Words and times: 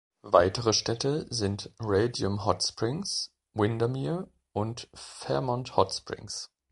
Weitere 0.25 0.73
Städte 0.73 1.27
sind 1.29 1.69
Radium 1.79 2.43
Hot 2.43 2.63
Springs, 2.63 3.31
Windermere 3.53 4.27
und 4.51 4.87
Fairmont 4.95 5.77
Hot 5.77 5.93
Springs. 5.93 6.49